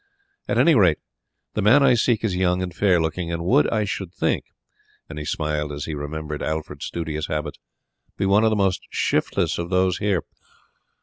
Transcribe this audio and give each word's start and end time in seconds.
At 0.47 0.57
any 0.57 0.73
rate 0.73 0.97
the 1.53 1.61
man 1.61 1.83
I 1.83 1.93
seek 1.93 2.23
is 2.23 2.35
young 2.35 2.63
and 2.63 2.73
fair 2.73 2.99
looking, 2.99 3.31
and 3.31 3.45
would, 3.45 3.69
I 3.69 3.83
should 3.85 4.11
think" 4.11 4.45
and 5.07 5.19
he 5.19 5.25
smiled 5.25 5.71
as 5.71 5.85
he 5.85 5.93
remembered 5.93 6.41
Alfred's 6.41 6.85
studious 6.85 7.27
habits 7.27 7.59
"be 8.17 8.25
one 8.25 8.43
of 8.43 8.49
the 8.49 8.55
most 8.55 8.81
shiftless 8.89 9.59
of 9.59 9.69
those 9.69 9.99
here." 9.99 10.23